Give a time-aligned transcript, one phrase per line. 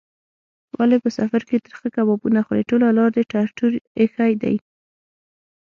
[0.77, 4.55] ولې په سفر کې ترخه کبابونه خورې؟ ټوله لار دې ټر ټور ایښی دی.